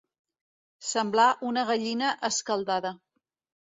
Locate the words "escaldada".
2.35-2.99